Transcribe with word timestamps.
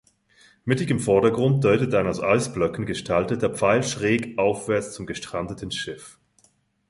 Mittig 0.65 0.89
im 0.89 0.99
Vordergrund 0.99 1.63
deutet 1.63 1.93
ein 1.93 2.07
aus 2.07 2.23
Eisblöcken 2.23 2.87
gestalteter 2.87 3.51
Pfeil 3.51 3.83
schräg 3.83 4.35
aufwärts 4.39 4.93
zum 4.93 5.05
gestrandeten 5.05 5.69
Schiff. 5.69 6.17